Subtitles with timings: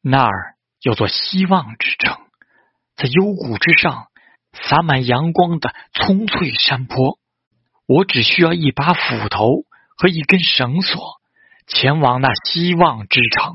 [0.00, 2.16] 那儿有座希望之城
[2.96, 4.08] 在幽谷之上
[4.52, 7.18] 洒满阳光的葱翠山坡。
[7.86, 9.64] 我只需要一把斧头
[9.96, 11.20] 和一根绳索
[11.66, 13.54] 前往那希望之城。